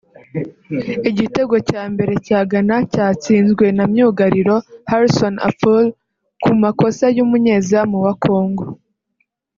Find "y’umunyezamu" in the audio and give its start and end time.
7.17-7.97